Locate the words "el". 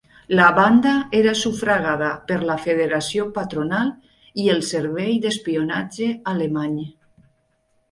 4.55-4.65